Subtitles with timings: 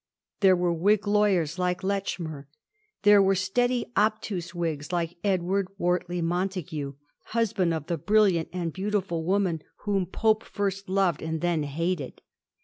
[0.39, 2.47] There were Whig lawyers, like Lechmere;
[3.03, 6.95] there were steady, obtuse Whigs, like Edward Wortley Montagu,
[7.37, 12.19] husband of the brilliant and beautiM woman whom Pope first loved and then hated.